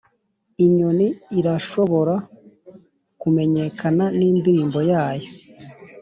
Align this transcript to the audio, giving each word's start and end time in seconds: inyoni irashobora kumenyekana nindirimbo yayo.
inyoni 0.65 1.07
irashobora 1.39 2.15
kumenyekana 3.21 4.03
nindirimbo 4.17 4.79
yayo. 4.91 5.29